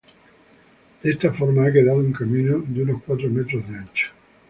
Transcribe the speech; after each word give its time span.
De 1.03 1.11
esta 1.11 1.31
forma, 1.31 1.67
ha 1.67 1.71
quedado 1.71 1.97
un 1.99 2.11
camino 2.11 2.63
de 2.65 2.81
unos 2.81 3.03
cuatro 3.05 3.29
metros 3.29 3.69
de 3.69 3.77
ancho. 3.77 4.07